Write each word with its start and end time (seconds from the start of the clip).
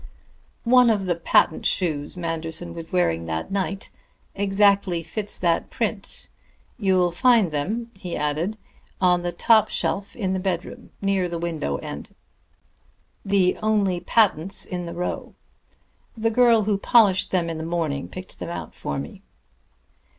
"One 0.63 0.89
of 0.89 1.05
the 1.05 1.13
patent 1.13 1.63
shoes 1.63 2.17
Manderson 2.17 2.73
was 2.73 2.91
wearing 2.91 3.25
that 3.27 3.51
night 3.51 3.91
exactly 4.33 5.03
fits 5.03 5.37
that 5.37 5.69
print 5.69 6.27
you'll 6.79 7.11
find 7.11 7.51
them," 7.51 7.91
he 7.95 8.17
added, 8.17 8.57
"on 8.99 9.21
the 9.21 9.31
top 9.31 9.69
shelf 9.69 10.15
in 10.15 10.33
the 10.33 10.39
bedroom, 10.39 10.89
near 11.03 11.29
the 11.29 11.37
window 11.37 11.77
end, 11.77 12.15
the 13.23 13.55
only 13.61 13.99
patents 13.99 14.65
in 14.65 14.87
the 14.87 14.95
row. 14.95 15.35
The 16.17 16.31
girl 16.31 16.63
who 16.63 16.79
polished 16.79 17.29
them 17.29 17.47
in 17.47 17.59
the 17.59 17.63
morning 17.63 18.07
picked 18.07 18.39
them 18.39 18.49
out 18.49 18.73
for 18.73 18.97
me." 18.97 19.21